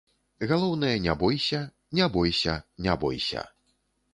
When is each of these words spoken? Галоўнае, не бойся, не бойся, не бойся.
Галоўнае, 0.51 0.93
не 1.03 1.13
бойся, 1.23 1.61
не 1.99 2.09
бойся, 2.17 2.57
не 2.87 2.97
бойся. 3.05 3.45